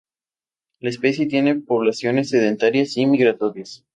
La 0.79 0.89
especie 0.89 1.27
tiene 1.27 1.57
poblaciones 1.59 2.29
sedentarias 2.29 2.97
y 2.97 3.05
migratorias. 3.05 3.85